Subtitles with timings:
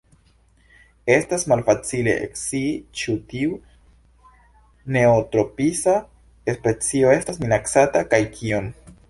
[1.15, 3.59] Estas malfacile scii ĉu tiu
[4.97, 5.95] neotropisa
[6.57, 8.75] specio estas minacata kaj kiom.